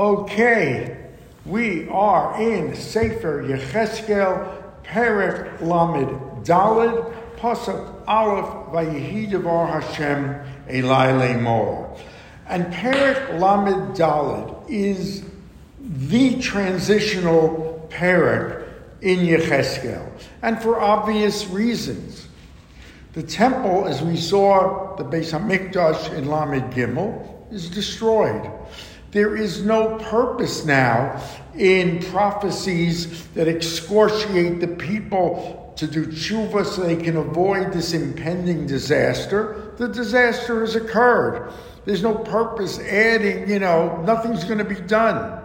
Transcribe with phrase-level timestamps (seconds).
[0.00, 0.96] Okay,
[1.44, 10.40] we are in Sefer Yechezkel, Perek Lamed Dalid, Pasuk Aleph, Vayehi Devar Hashem,
[10.70, 12.00] Elai Lemor.
[12.46, 15.22] And Perek Lamed Dalid is
[15.78, 18.66] the transitional Perek
[19.02, 20.10] in Yechezkel,
[20.40, 22.26] and for obvious reasons.
[23.12, 28.50] The temple, as we saw, the Beis Hamikdash in Lamed Gimel, is destroyed.
[29.10, 31.20] There is no purpose now
[31.56, 38.66] in prophecies that excoriate the people to do tshuva so they can avoid this impending
[38.66, 39.72] disaster.
[39.78, 41.52] The disaster has occurred.
[41.86, 45.42] There's no purpose adding, you know, nothing's going to be done.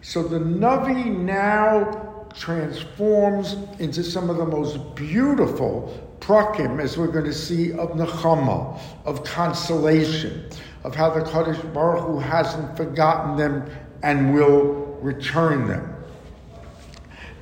[0.00, 7.26] So the Navi now transforms into some of the most beautiful prakim, as we're going
[7.26, 10.48] to see, of nechama, of consolation,
[10.84, 13.68] of how the Kadosh Baruch Hu hasn't forgotten them
[14.02, 15.90] and will return them.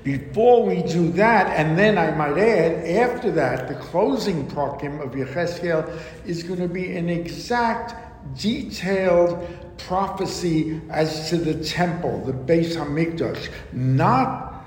[0.04, 5.12] Before we do that, and then I might add, after that, the closing prakim of
[5.12, 7.94] Yechezkel is going to be an exact,
[8.36, 9.48] detailed
[9.78, 13.48] prophecy as to the temple, the Beis Hamikdash.
[13.72, 14.64] Not,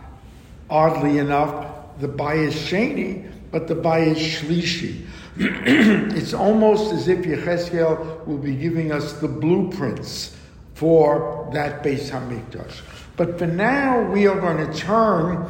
[0.70, 5.06] oddly enough, the Bayis Sheni, but the Bayis Shlishi.
[5.38, 10.36] it's almost as if Yechezkel will be giving us the blueprints
[10.75, 12.81] for that Beis Hamikdash.
[13.17, 15.45] But for now, we are going to turn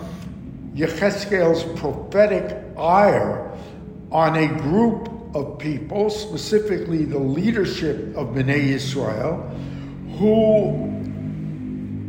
[0.75, 3.51] Yechezkel's prophetic ire
[4.11, 9.37] on a group of people, specifically the leadership of Bnei Israel,
[10.17, 10.95] who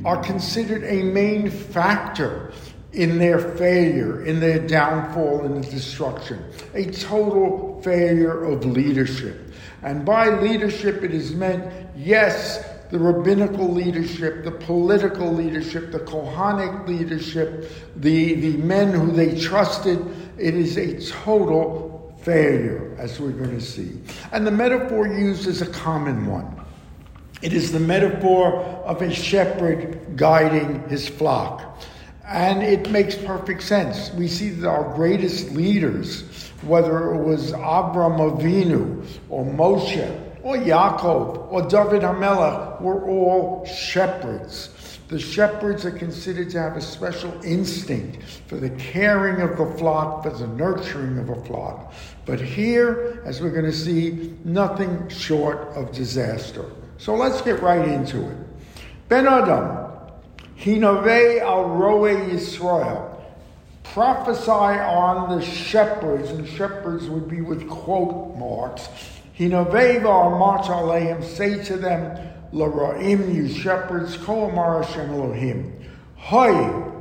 [0.07, 2.53] are considered a main factor
[2.97, 6.43] in their failure, in their downfall, and the destruction.
[6.75, 9.53] A total failure of leadership.
[9.83, 16.89] And by leadership, it is meant, yes, the rabbinical leadership, the political leadership, the Kohanic
[16.89, 19.99] leadership, the, the men who they trusted.
[20.39, 24.01] It is a total failure, as we're going to see.
[24.33, 26.65] And the metaphor used is a common one.
[27.43, 31.83] It is the metaphor of a shepherd guiding his flock.
[32.27, 34.13] And it makes perfect sense.
[34.15, 36.23] We see that our greatest leaders,
[36.63, 44.71] whether it was Avram Avinu or Moshe or Yaakov or David Hamelech, were all shepherds.
[45.09, 50.25] The shepherds are considered to have a special instinct for the caring of the flock,
[50.25, 51.95] for the nurturing of a flock.
[52.25, 56.65] But here, as we're going to see, nothing short of disaster.
[56.99, 58.37] So let's get right into it.
[59.09, 59.86] Ben Adam,
[60.59, 63.13] Hinove al Roe Yisrael.
[63.85, 68.89] Prophesy on the shepherds, and shepherds would be with quote marks.
[69.39, 72.19] Hinove al aleim, say to them,
[72.53, 75.73] Laraim, you shepherds, Kol Amar Hashem Elohim.
[76.17, 76.53] Hoy,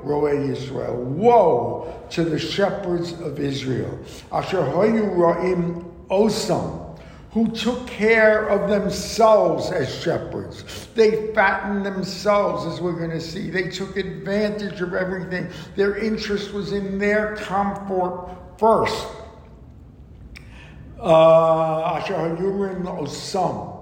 [0.03, 3.97] Roe Yisrael, woe to the shepherds of Israel.
[4.31, 6.94] Asher hoyu ra'im osam
[7.35, 10.87] who took care of themselves as shepherds.
[10.95, 13.49] They fattened themselves, as we're going to see.
[13.49, 15.49] They took advantage of everything.
[15.75, 19.05] Their interest was in their comfort first.
[20.97, 21.99] Uh,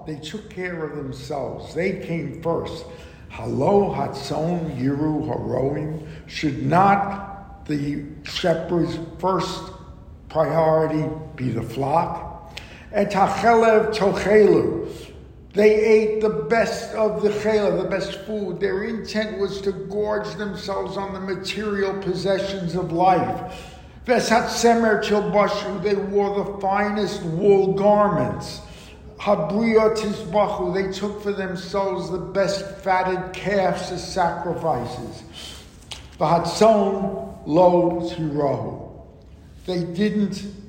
[0.04, 1.74] they took care of themselves.
[1.76, 2.84] They came first.
[3.28, 6.04] Halo hatzon yiru haroim.
[6.26, 9.62] Should not the shepherd's first
[10.28, 12.33] priority be the flock?
[12.94, 14.88] And tachelev tochelu.
[15.52, 18.58] They ate the best of the chela, the best food.
[18.60, 23.74] Their intent was to gorge themselves on the material possessions of life.
[24.06, 28.60] Vesat semer tilbashu, they wore the finest wool garments.
[29.18, 35.22] Habriya tisbachu, they took for themselves the best fatted calves as sacrifices.
[36.18, 38.90] Vahatson lo tirahu.
[39.66, 40.63] They didn't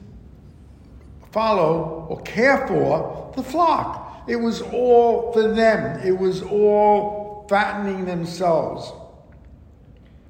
[1.36, 4.24] follow or care for the flock.
[4.26, 8.92] It was all for them, it was all fattening themselves.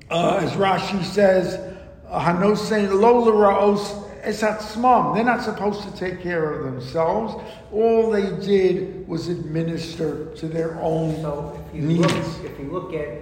[0.10, 1.76] Uh, as Rashi says,
[2.10, 5.14] Hanosein Lola Raos Esatzmam.
[5.14, 7.36] They're not supposed to take care of themselves.
[7.72, 12.02] All they did was administer to their own so if you needs.
[12.02, 13.22] Look, if you look at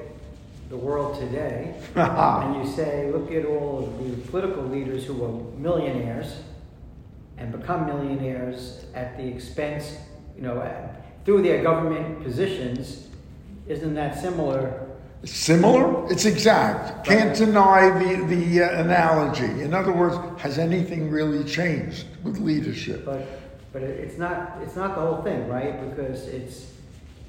[0.70, 5.60] the world today, and you say, look at all of the political leaders who are
[5.60, 6.38] millionaires,
[7.38, 9.98] and become millionaires at the expense,
[10.36, 10.62] you know,
[11.26, 13.08] through their government positions,
[13.68, 14.90] isn't that similar?
[15.24, 16.12] Similar?
[16.12, 17.06] It's exact.
[17.06, 19.62] Can't deny the, the uh, analogy.
[19.62, 23.06] In other words, has anything really changed with leadership?
[23.06, 23.26] But,
[23.72, 25.90] but it's not, it's not the whole thing, right?
[25.90, 26.74] Because it's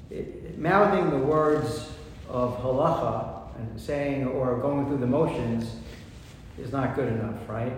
[0.09, 1.89] it, mouthing the words
[2.27, 5.77] of halacha and saying or going through the motions
[6.59, 7.73] is not good enough, right?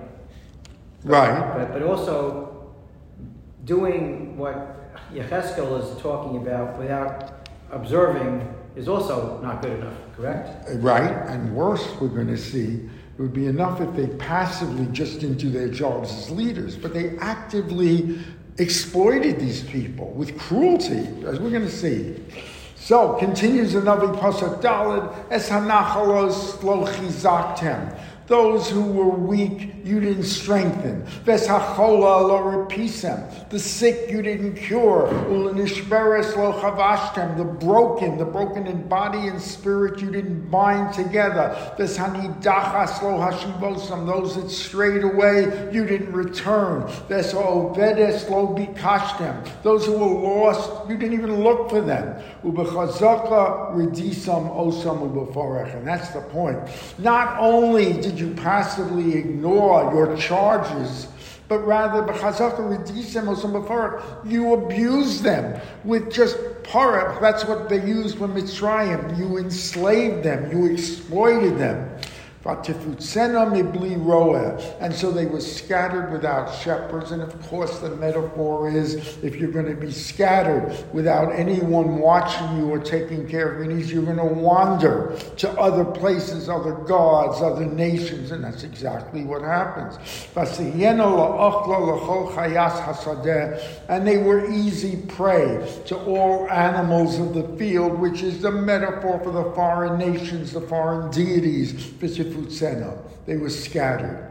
[1.03, 1.57] Right.
[1.57, 2.73] But, but also
[3.65, 10.69] doing what Yechezkel is talking about without observing is also not good enough, correct?
[10.75, 11.11] Right.
[11.27, 15.38] And worse, we're going to see, it would be enough if they passively just didn't
[15.38, 18.19] do their jobs as leaders, but they actively
[18.59, 22.23] exploited these people with cruelty, as we're going to see.
[22.75, 27.99] So, continues the Navi Pasuk Dalid, Es hanachalos lo chizaktem.
[28.27, 31.03] Those who were weak, you didn't strengthen.
[31.24, 33.50] Veshachola lo repisem.
[33.50, 35.07] The sick, you didn't cure.
[35.29, 37.38] Ulanishveres lo chavashtem.
[37.38, 41.56] The broken, the broken in body and spirit, you didn't bind together.
[41.77, 44.06] Veshanidachas lo hashivosam.
[44.06, 46.83] Those that strayed away, you didn't return.
[47.07, 49.63] Veshovedes lo bikashtem.
[49.63, 52.21] Those who were lost, you didn't even look for them.
[52.44, 55.73] Ubechazaka redisam osam ubeforech.
[55.77, 56.59] And that's the point.
[56.97, 61.08] Not only did you passively ignore your charges,
[61.48, 62.02] but rather
[64.25, 67.19] you abuse them with just parah.
[67.22, 69.18] That's what they used for Mitzrayim.
[69.18, 71.90] You enslaved them, you exploited them.
[74.79, 77.11] And so they were scattered without shepherds.
[77.11, 82.57] And of course, the metaphor is if you're going to be scattered without anyone watching
[82.57, 86.73] you or taking care of your needs, you're going to wander to other places, other
[86.73, 88.31] gods, other nations.
[88.31, 89.97] And that's exactly what happens.
[93.89, 99.19] And they were easy prey to all animals of the field, which is the metaphor
[99.19, 101.94] for the foreign nations, the foreign deities.
[103.25, 104.28] They were scattered.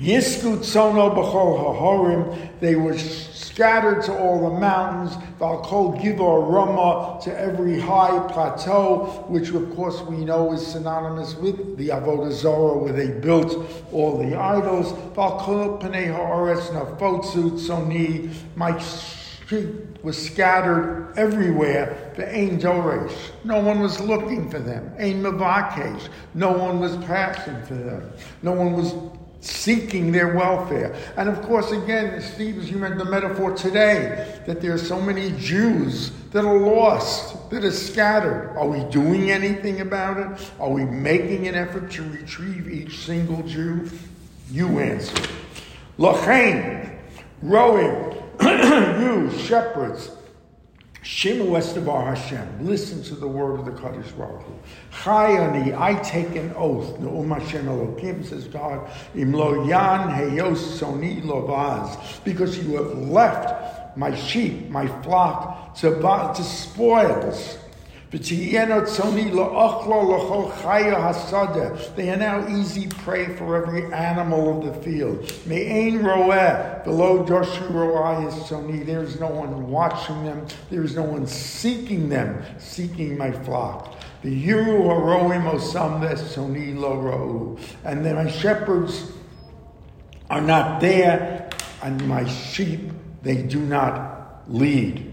[0.00, 7.38] Yiskut Sono B'chol Hahorim, they were scattered to all the mountains, Valkol Givor Rama, to
[7.38, 12.92] every high plateau, which of course we know is synonymous with the Avodah Zorah, where
[12.92, 13.56] they built
[13.92, 14.92] all the idols.
[15.14, 23.16] Valkol Pnei Ha'oretz Nafotzu my street was scattered everywhere for Ein Doresh.
[23.42, 24.92] No one was looking for them.
[24.98, 26.08] Ein Mavakesh.
[26.34, 28.12] No one was passing for them.
[28.42, 28.94] No one was
[29.40, 30.94] seeking their welfare.
[31.16, 35.00] And of course, again, Steve, as you meant the metaphor today, that there are so
[35.00, 38.54] many Jews that are lost, that are scattered.
[38.56, 40.50] Are we doing anything about it?
[40.60, 43.90] Are we making an effort to retrieve each single Jew?
[44.50, 45.30] You answer.
[45.98, 46.98] Lachain,
[47.42, 48.03] rowing,
[49.00, 50.10] you shepherds,
[51.02, 54.52] Shimu Estevar Hashem, listen to the word of the Kadosh Baruch Hu.
[54.90, 62.24] Chayani, I take an oath, Ne'um Hashem Elohim, says God, Imlo Yan Heyos Soni Lovaz,
[62.24, 65.90] because you have left my sheep, my flock, to,
[66.34, 67.58] to spoils.
[68.14, 68.66] They are
[72.16, 75.32] now easy prey for every animal of the field.
[75.46, 78.86] May Ain the low Doshu Roy is Soni.
[78.86, 80.46] There is no one watching them.
[80.70, 83.96] There is no one seeking them, seeking my flock.
[84.22, 89.10] The Yuru Haroim Osam Soni Lo And then my shepherds
[90.30, 91.50] are not there,
[91.82, 95.10] and my sheep they do not lead.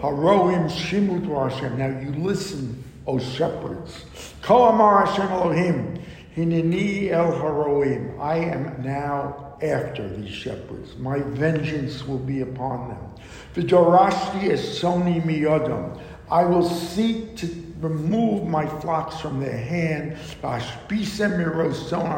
[0.00, 1.78] Haroim shimut Hashem.
[1.78, 4.04] Now you listen, O shepherds.
[4.42, 6.02] Ko amar Hashem Elohim.
[6.36, 8.20] Hineni el haroim.
[8.20, 10.96] I am now after these shepherds.
[10.96, 13.14] My vengeance will be upon them.
[13.54, 15.98] V'dorashti es soni miyodam.
[16.30, 17.46] I will seek to
[17.80, 20.16] remove my flocks from their hand.
[20.44, 20.60] I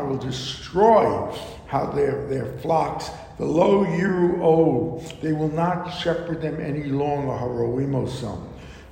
[0.02, 1.36] will destroy
[1.66, 7.32] how their, their flocks the lo yiru o, they will not shepherd them any longer,
[7.32, 8.38] haroimosam.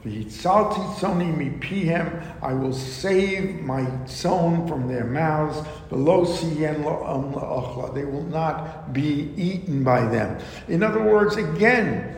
[0.03, 5.61] V'yitzalti tzoni mipihem, I will save my son from their mouths.
[5.91, 10.39] Below they will not be eaten by them.
[10.67, 12.18] In other words, again,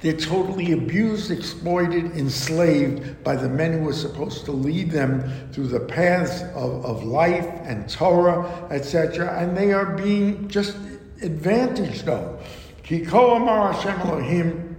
[0.00, 5.68] they're totally abused, exploited, enslaved by the men who are supposed to lead them through
[5.68, 9.36] the paths of, of life and Torah, etc.
[9.38, 10.76] And they are being just
[11.20, 12.38] advantaged though.
[12.84, 14.76] Kiko Amar Hashem Elohim,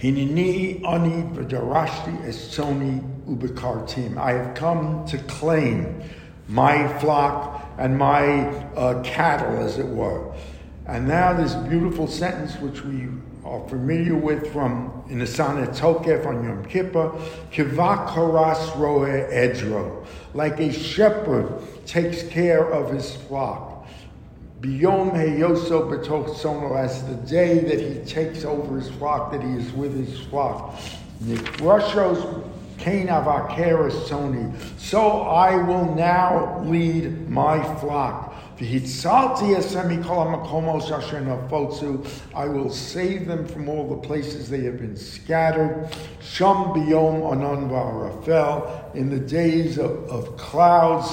[0.00, 4.16] Hinini Ani V'darashti Esoni Ubekartim.
[4.16, 6.02] I have come to claim
[6.48, 10.34] my flock and my uh, cattle, as it were.
[10.86, 13.08] And now this beautiful sentence, which we
[13.50, 17.10] are familiar with from in the Sonnet Tokef on Yom Kippur,
[17.50, 23.88] Kivakaras Roe Edro, like a shepherd takes care of his flock.
[24.60, 29.54] Biyom Heyoso Betoch Sono, as the day that he takes over his flock, that he
[29.54, 30.76] is with his flock.
[31.24, 32.44] Nikrashos
[32.78, 34.54] Cain Avakeres Sony.
[34.78, 38.29] So I will now lead my flock.
[38.60, 38.64] I
[42.46, 45.88] will save them from all the places they have been scattered.
[46.20, 51.08] Sham biyom anan v'arafel, in the days of, of clouds,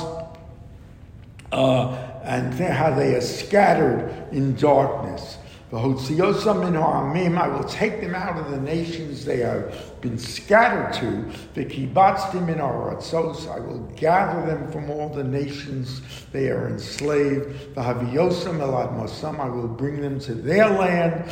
[1.54, 1.92] uh,
[2.24, 5.38] and how they are scattered in darkness.
[5.70, 11.26] I will take them out of the nations they have been scattered to.
[11.60, 13.54] V'kibatztim in aratzos.
[13.54, 17.76] I will gather them from all the nations they are enslaved.
[17.76, 21.26] The Havyosim El Admosam, I will bring them to their land.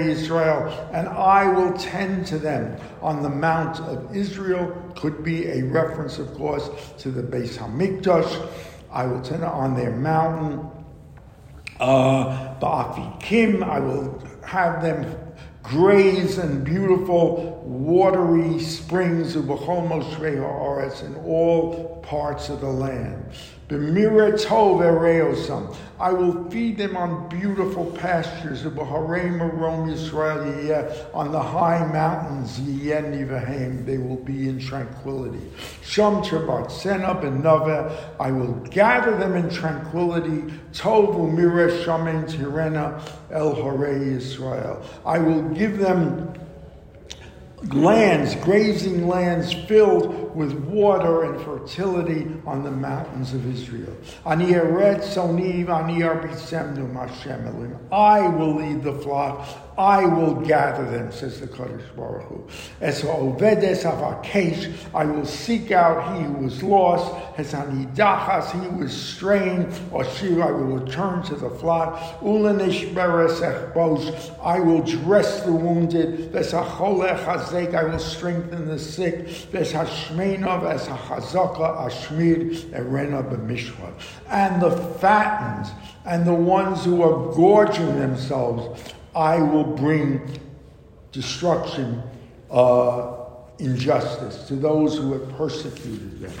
[0.00, 4.70] Israel, and I will tend to them on the mount of Israel.
[4.94, 8.48] Could be a reference, of course, to the Beis Hamikdash.
[8.92, 10.70] I will tend on their mountain.
[11.80, 15.16] Uh, Ba'afikim, I will have them
[15.62, 23.32] graze in beautiful watery springs of Bechol Moshe Haaretz in all parts of the land.
[23.72, 23.76] I
[26.12, 33.86] will feed them on beautiful pastures of Baharei Marom Yisrael on the high mountains Yenivahem.
[33.86, 35.52] They will be in tranquility.
[35.82, 37.96] Shom Chabat Sena Benave.
[38.18, 40.52] I will gather them in tranquility.
[40.72, 43.00] Tov umira shamen tirena
[43.30, 44.84] el Harei Israel.
[45.06, 46.32] I will give them
[47.68, 53.94] lands, grazing lands filled with water and fertility on the mountains of Israel.
[57.92, 59.69] I will lead the flock.
[59.80, 62.46] I will gather them, says the Kadosh Baruch Hu.
[62.82, 67.14] As ovedes avakesh, I will seek out he who was lost.
[67.38, 71.94] As anidachas, he was strained, or I will return to the flock.
[72.20, 73.40] Ulanish beres
[74.42, 76.30] I will dress the wounded.
[76.30, 79.28] Vesacholech hazek, I will strengthen the sick.
[79.50, 83.94] Veshashmenov as hachazaka ashmir erena b'mishpat.
[84.28, 85.72] And the fattened
[86.04, 90.20] and the ones who are gorging themselves I will bring
[91.12, 92.02] destruction,
[92.50, 93.16] uh,
[93.58, 96.32] injustice to those who have persecuted them.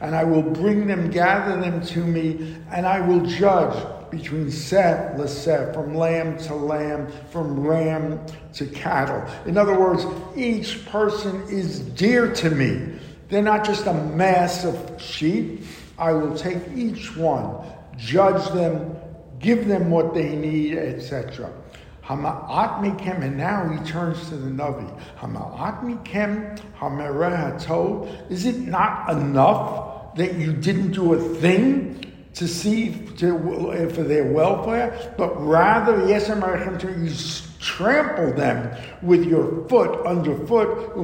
[0.00, 3.76] And I will bring them, gather them to me, and I will judge
[4.10, 8.18] between Seth, Leseth, from lamb to lamb, from ram
[8.54, 9.24] to cattle.
[9.44, 12.98] In other words, each person is dear to me.
[13.30, 15.64] They're not just a mass of sheep.
[15.98, 17.64] I will take each one,
[17.96, 18.96] judge them,
[19.38, 21.52] give them what they need, etc.
[22.04, 24.88] Hama'at mikem, and now he turns to the Navi.
[25.18, 33.06] Hama'at mikem hamereh Is it not enough that you didn't do a thing to see
[33.18, 37.10] to, for their welfare, but rather, yes, American, you
[37.60, 40.96] trample them with your foot underfoot.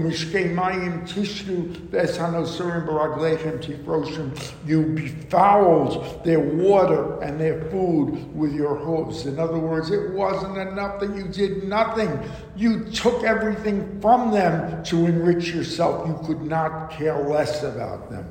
[4.66, 9.26] You befouled their water and their food with your hooves.
[9.26, 12.18] In other words, it wasn't enough that you did nothing.
[12.56, 16.08] You took everything from them to enrich yourself.
[16.08, 18.26] You could not care less about them.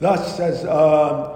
[0.00, 1.31] Thus says uh,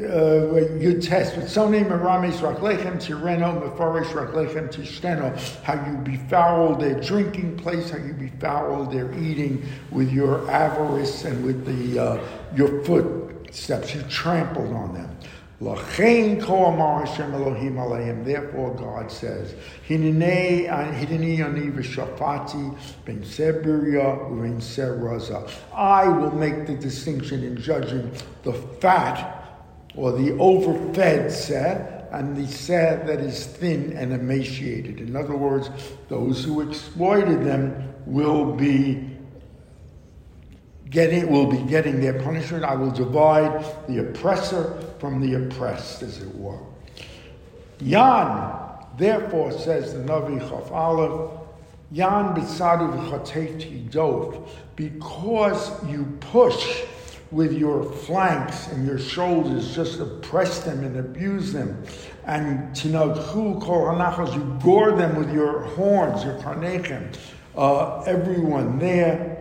[0.00, 7.56] you test with Sony Maramis Raklechem Tireno Mefarish Raklechem Tishteno, how you befoul their drinking
[7.58, 12.18] place, how you befoul their eating with your avarice and with the uh,
[12.56, 13.94] your footsteps.
[13.94, 15.16] You trampled on them.
[15.62, 15.94] Therefore,
[18.74, 19.54] God says,
[25.74, 28.10] I will make the distinction in judging
[28.42, 29.39] the fat
[29.94, 35.00] or the overfed set and the seh that is thin and emaciated.
[35.00, 35.70] In other words,
[36.08, 39.06] those who exploited them will be
[40.90, 42.64] getting will be getting their punishment.
[42.64, 46.58] I will divide the oppressor from the oppressed, as it were.
[47.80, 48.52] Yan,
[48.98, 51.30] therefore, says the Navi Chaf Aleph,
[51.92, 56.82] Yan v'chatei dov, because you push
[57.30, 61.84] with your flanks and your shoulders, just oppress them and abuse them.
[62.26, 67.16] And tinagchu kol hanachos, you gore them with your horns, your karnechem.
[67.56, 69.36] Uh, everyone there.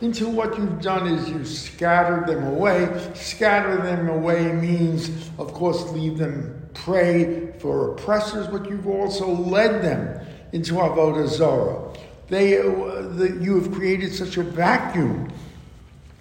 [0.00, 3.10] Until what you've done is you've scattered them away.
[3.14, 9.82] Scatter them away means, of course, leave them prey for oppressors, but you've also led
[9.82, 11.92] them into Avodah Zarah.
[12.30, 15.32] They, uh, the, you have created such a vacuum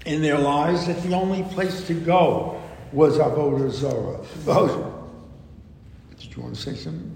[0.05, 2.59] in their lives that the only place to go
[2.91, 4.19] was Avodah Zorah.
[6.17, 7.15] Did you want to say something?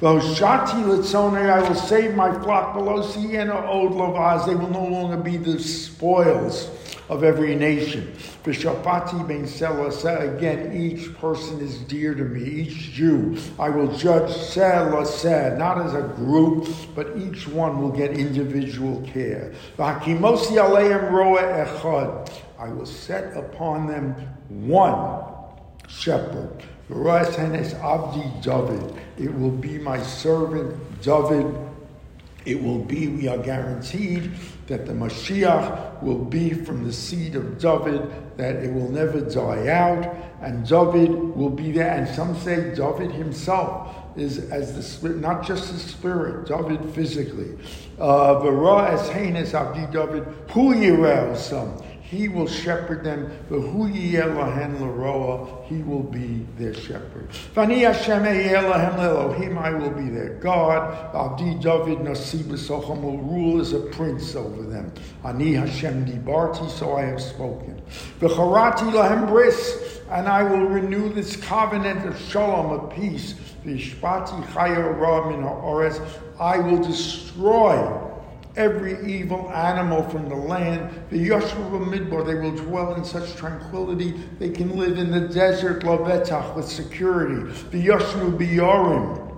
[0.00, 4.46] Shati Litzone, I will save my flock below Siena Od Lovaz.
[4.46, 6.68] They will no longer be the spoils
[7.12, 8.10] of every nation.
[8.42, 13.36] V'shapati ben Selasa, again, each person is dear to me, each Jew.
[13.58, 19.52] I will judge Selasa, not as a group, but each one will get individual care.
[19.76, 22.32] V'hakimosi aleim roa echad.
[22.58, 24.14] I will set upon them
[24.48, 25.22] one
[25.88, 26.62] shepherd.
[26.90, 28.94] Abdi David.
[29.18, 31.46] It will be my servant David.
[32.44, 34.32] It will be, we are guaranteed
[34.66, 39.68] that the Mashiach will be from the seed of David, that it will never die
[39.68, 41.90] out, and David will be there.
[41.90, 47.56] And some say David himself is as the spirit, not just the spirit, David physically.
[47.98, 51.80] Uh, V'ra es heinous abdi David, hu yirel some.
[52.12, 53.32] He will shepherd them.
[53.48, 53.56] He
[55.82, 57.30] will be their shepherd.
[57.54, 61.14] Vani Hashem Elohim, I will be their God.
[61.14, 62.50] Abdi David Nasib
[63.02, 64.92] will rule as a prince over them.
[65.24, 67.80] Ani Hashem Dibarti, so I have spoken.
[68.20, 73.36] V'charati lahem bris, and I will renew this covenant of shalom, of peace.
[73.64, 75.42] V'ishpati chayah ra min
[76.38, 78.10] I will destroy
[78.56, 80.90] every evil animal from the land.
[81.10, 84.12] The Yashua Midbar, they will dwell in such tranquility.
[84.38, 87.50] They can live in the desert, Lavetach, with security.
[87.70, 89.31] The Yashua Biyarim,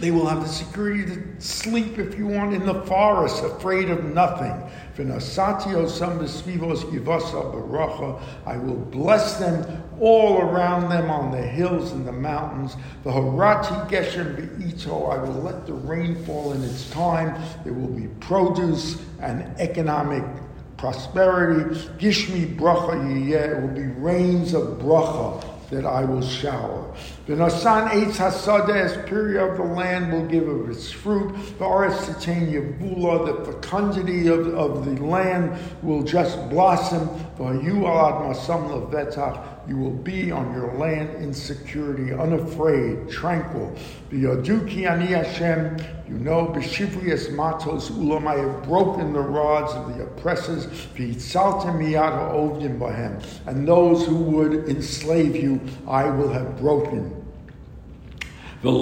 [0.00, 4.02] they will have the security to sleep, if you want, in the forest, afraid of
[4.04, 4.50] nothing.
[8.46, 12.76] I will bless them all around them on the hills and the mountains.
[13.04, 17.38] The Harati Geshem Be'ito, I will let the rain fall in its time.
[17.64, 20.24] There will be produce and economic
[20.78, 21.78] prosperity.
[21.98, 26.94] Gishmi Bracha Yiyeh, it will be rains of Bracha that I will shower.
[27.26, 31.32] The Nasan Eitz Hasadeh, period of the land will give of its fruit.
[31.58, 37.08] The Aretz Titain Yavula, the fecundity of, of the land will just blossom.
[37.38, 43.76] You Alad Masam Levetach, you will be on your land in security, unafraid, tranquil.
[44.10, 50.04] V'yaduki ani Hashem, you know, b'shivrias matos ulam, I have broken the rods of the
[50.04, 57.16] oppressors, v'yitzaltem miyad ha'ovdim bahem, and those who would enslave you, I will have broken.
[58.62, 58.78] So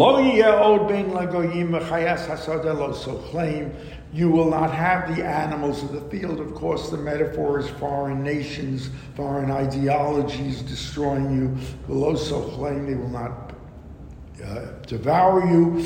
[3.31, 3.73] claim
[4.13, 6.41] you will not have the animals of the field.
[6.41, 11.57] Of course, the metaphor is foreign nations, foreign ideologies destroying you.
[11.87, 13.53] Below so claim they will not
[14.43, 15.85] uh, devour you.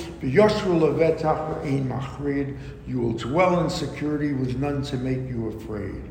[2.87, 6.03] You will dwell in security with none to make you afraid.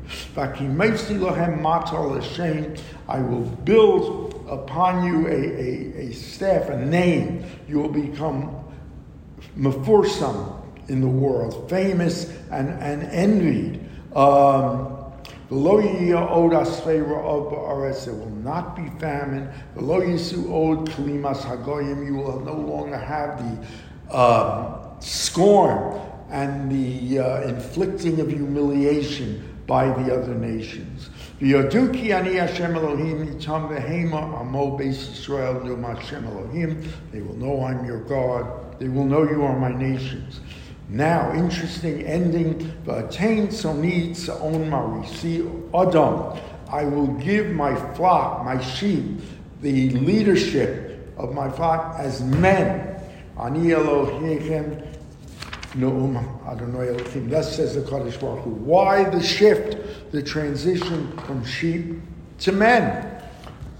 [3.08, 7.44] I will build upon you a, a, a staff, a name.
[7.68, 8.54] You will become
[9.56, 13.80] mefursam in the world, famous and, and envied.
[14.14, 14.98] Um,
[15.48, 19.50] the Loy Odas Ferra of Ba'aras, there will not be famine.
[19.74, 22.06] Below Yesu od klimas hagoyim.
[22.06, 29.86] You will no longer have the uh, scorn and the uh, inflicting of humiliation by
[29.86, 31.10] the other nations.
[31.38, 36.90] V'yoduki ani Hashem Elohim itam v'hema amo beis Yisrael num Hashem Elohim.
[37.10, 38.78] They will know I'm your God.
[38.78, 40.40] They will know you are my nations.
[40.92, 42.70] Now, interesting ending.
[42.86, 45.40] Attain sonid saon marisi
[45.72, 46.38] adam.
[46.68, 49.22] I will give my flock, my sheep,
[49.62, 53.00] the leadership of my flock as men.
[53.40, 54.82] Ani Elohim
[55.74, 57.30] No'um Adonai Elohim.
[57.30, 58.50] Thus says the Kadosh Baruch Hu.
[58.50, 62.02] Why the shift, the transition from sheep
[62.40, 63.08] to men?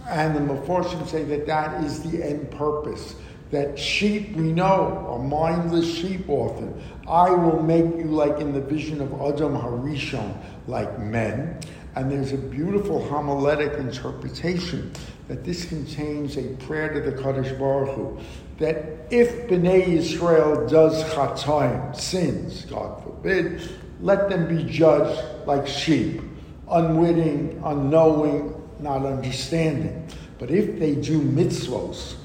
[0.08, 3.16] And the Mephoshim say that that is the end purpose
[3.52, 6.82] that sheep we know are mindless sheep often.
[7.06, 10.34] I will make you like in the vision of Adam Harishon,
[10.66, 11.60] like men.
[11.94, 14.90] And there's a beautiful homiletic interpretation
[15.28, 18.18] that this contains a prayer to the Kadosh Baruch Hu,
[18.58, 23.68] that if Bnei Israel does chatoim, sins, God forbid,
[24.00, 26.22] let them be judged like sheep,
[26.70, 30.08] unwitting, unknowing, not understanding.
[30.38, 32.16] But if they do mitzvos,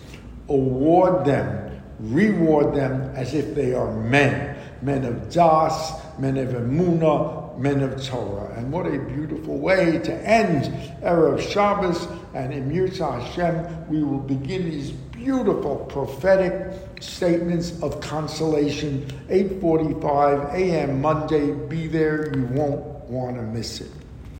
[0.49, 7.57] award them, reward them as if they are men, men of Das, men of Emunah,
[7.57, 8.53] men of Torah.
[8.55, 10.65] And what a beautiful way to end
[11.01, 12.07] Erev Shabbos.
[12.33, 19.05] And Yirtzeh Hashem, we will begin these beautiful prophetic statements of consolation.
[19.29, 21.01] 8.45 a.m.
[21.01, 21.51] Monday.
[21.51, 22.35] Be there.
[22.35, 23.91] You won't want to miss it.